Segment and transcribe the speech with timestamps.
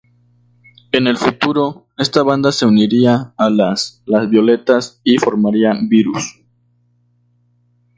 [0.91, 6.41] En el futuro esta banda se uniría a las Las Violetas y formarían Virus.